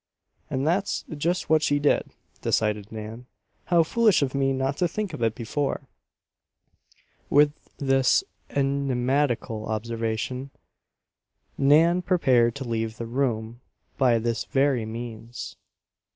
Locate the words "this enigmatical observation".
7.77-10.49